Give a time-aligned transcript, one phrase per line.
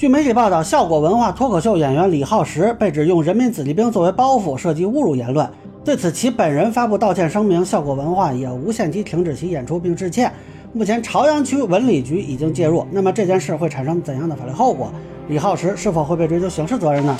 [0.00, 5.46] 据媒体报道，效果文化脱口秀演员李浩石被指用人民子弟兵作为包袱，涉及侮辱言论。
[5.84, 10.32] 对此，其本人发布道歉声明，效果文化也无限期停止其演出并致歉。
[10.72, 12.86] 目前，朝阳区文旅局已经介入。
[12.90, 14.90] 那么，这件事会产生怎样的法律后果？
[15.28, 17.14] 李浩石是否会被追究刑事责任呢？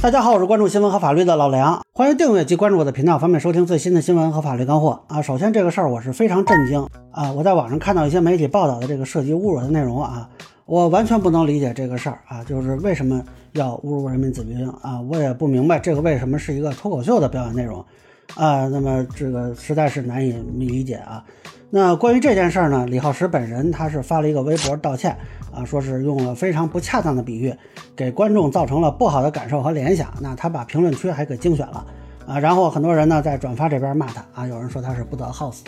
[0.00, 5.20] 大家好，我是关注新闻和法律的老梁，欢迎订阅及关注我的频道，方便收听最新的新闻和法律干货啊。
[5.20, 7.32] 首先，这个事儿我是非常震惊啊！
[7.32, 10.30] 我在网上看到一些媒体报道的这个涉及侮辱的内容啊，
[10.66, 13.20] 我完全不能理解这个事儿啊，就是为什么
[13.54, 15.00] 要侮辱人民子弟兵啊？
[15.00, 17.84] 我也不明白这个为什么是一个脱口秀的表演内容
[18.36, 18.68] 啊？
[18.68, 21.24] 那么这个实在是难以理解啊。
[21.70, 25.14] 那关于这件事儿呢，李浩石本人他是发了一个微博道歉
[25.52, 27.54] 啊，说是用了非常不恰当的比喻，
[27.94, 30.12] 给观众造成了不好的感受和联想。
[30.20, 31.86] 那他把评论区还给精选了
[32.26, 35.62] 啊，然后很多人呢在转发这边骂他啊，有人说他是不得好死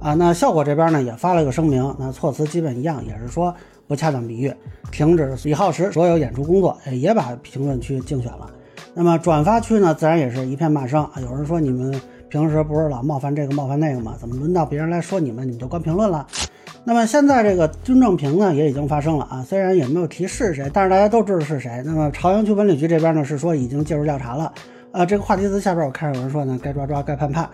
[0.00, 0.12] 啊。
[0.12, 3.54] 那效果这边呢也发了个声明，那措辞基本一样，也是说
[3.86, 4.52] 不恰当比喻，
[4.90, 8.50] 停止李浩石所有演出工作，也把评论区精选了。
[8.94, 12.00] 那么转发区呢，自然也是一片骂声啊，有人说你们。
[12.28, 14.14] 平时不是老冒犯这个冒犯那个吗？
[14.18, 16.26] 怎么轮到别人来说你们，你们就关评论了？
[16.82, 21.82] 那么现在这个军政评呢也已经发生了啊，虽然也没有提是谁，但是大家都知道是谁。
[21.84, 24.50] 那么朝阳区文旅局这边呢是说已经介入调查了
[24.92, 25.04] 啊。
[25.04, 27.46] 这个话题词下边我看有人说呢，该抓抓，该判判。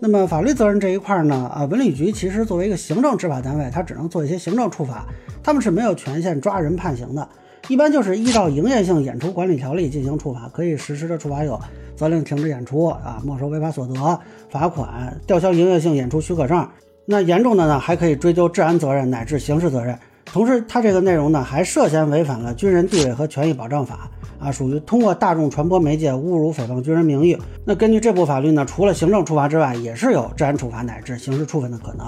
[0.00, 5.06] 那么法律责任这一块呢啊，文旅局其实作为一个行政执法单位，它只能做一些行政处罚，
[5.44, 7.28] 他们是没有权限抓人判刑的。
[7.68, 11.58] 一般就是依照营业性演出管理条例进行处罚，可以实施的处罚有
[11.96, 16.66] 责令停止演出啊，没收违法所得、罚款、吊销营业性演出许可证。
[17.06, 19.98] 那严重的呢，还可以追究治安责任乃至刑事责任。
[20.26, 27.38] 同时，它这个内容呢，还涉嫌违反了军人地位和权益保障法啊，属于通过大众传播媒介侮辱、诽谤军人名誉。
[27.64, 32.06] 那根据这部法律呢，除了行政处罚之外，也是有治安处罚乃至刑事处分的可能。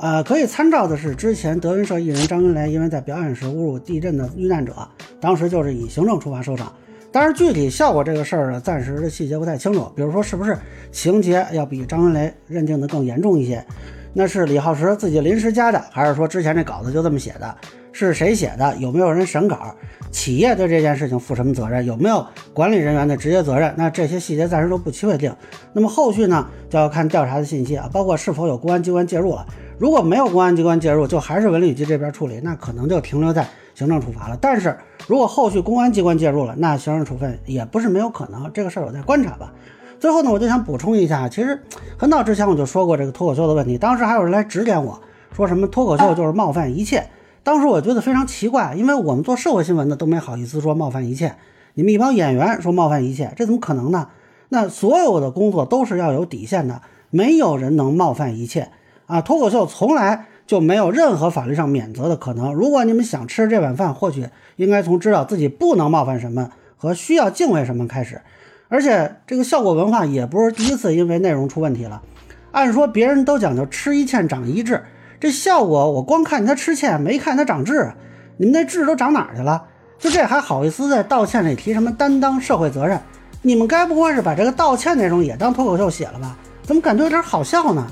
[0.00, 4.74] 呃，可以参照的是，之前德云社艺人张云雷因为在表演时侮辱地震的遇难者，
[5.20, 6.72] 当时就是以行政处罚收场。
[7.12, 9.92] 但是具体效果这个事儿呢，暂时的细节不太清楚。
[9.94, 10.56] 比如说，是不是
[10.90, 13.62] 情节要比张云雷认定的更严重一些？
[14.14, 17.54] 那是李浩石自己临时加的，还是说之前这稿子就这么写的？
[18.06, 18.76] 是谁写的？
[18.76, 19.74] 有没有人审稿？
[20.10, 21.84] 企业对这件事情负什么责任？
[21.86, 23.72] 有没有管理人员的直接责任？
[23.76, 25.32] 那这些细节暂时都不确定。
[25.72, 29.46] 那么后续呢，就要看调查的信息啊，包括是否有公安机关介入了。
[29.78, 34.36] 如果没有公安机关介入，就还是文旅局这边处理，那可能就停留在行政处罚了。
[34.40, 38.50] 但是如果后续公安机关介入了，那行政处分也不是没有可能。
[38.52, 39.52] 这个事儿我再观察吧。
[40.00, 41.62] 最后呢，我就想补充一下，其实
[41.96, 45.00] 很早之前我就说过这个脱口秀的问题，当时还有人来指点我
[45.36, 47.06] 说什么脱口秀就是冒犯一切。
[47.42, 51.36] 当时我觉得非常奇怪，因为我们做社会新闻的都没好意思说冒犯一切，
[51.74, 54.08] 你们一帮演员说冒犯一切，这怎么可能呢？
[54.50, 58.68] 那所有的工作都是要有底线的，没有人能冒犯一切
[59.06, 59.20] 啊！
[59.20, 62.52] 脱口秀从来就没有任何法律上免责的可能。
[62.52, 68.20] 如果你们想吃这碗饭，或许应该从知道自己不能冒犯什么和需要敬畏什么开始。
[68.68, 72.02] 而且这个效果文化也不是第一次因为内容出问题了。
[72.50, 74.82] 按说别人都讲究吃一堑长一智。
[75.20, 77.92] 这效果，我光看见他吃堑，没看他长痣。
[78.38, 79.62] 你们那痣都长哪儿去了？
[79.98, 82.98] 就这还好意思在道歉里提什么担当社会责任？
[83.42, 86.36] 你们该不会是把这个道歉内容也当脱口秀写了吧？
[86.62, 87.86] 怎么感觉有点好笑呢？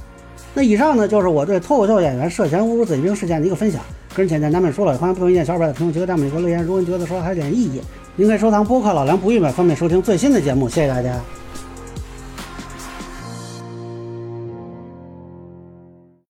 [0.54, 3.80] 那以上呢，就是我对脱口秀演员涉嫌侮辱子弟兵事件的一个分享。
[4.14, 6.64] 个人浅见难免说了，欢迎不同意见小伙伴在评论区和弹幕里给我留言。
[6.64, 7.82] 如果你觉得说还有点意义，
[8.16, 10.66] 您可以收藏播客老梁不郁闷，方便收听最新的节目。
[10.68, 11.37] 谢谢大家。